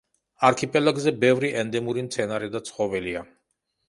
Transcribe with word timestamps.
არქიპელაგზე 0.47 1.11
ბევრი 1.23 1.51
ენდემური 1.63 2.05
მცენარე 2.05 2.49
და 2.57 2.63
ცხოველია. 2.71 3.23